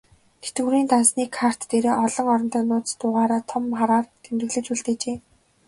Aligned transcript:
Тэтгэврийн 0.43 0.87
дансны 0.93 1.23
карт 1.37 1.59
дээрээ 1.69 1.95
олон 2.05 2.27
оронтой 2.33 2.63
нууц 2.69 2.87
дугаараа 2.99 3.41
том 3.49 3.63
хараар 3.79 4.05
тэмдэглүүлж 4.23 4.85
авчээ. 4.91 5.17